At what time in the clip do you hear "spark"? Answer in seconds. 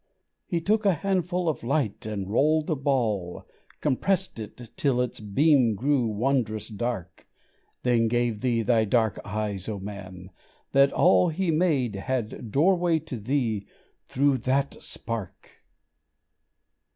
14.81-15.51